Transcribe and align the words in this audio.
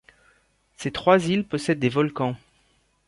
Ces 0.77 0.89
trois 0.89 1.27
îles 1.27 1.45
possèdent 1.47 1.77
des 1.77 1.87
volcans. 1.87 2.35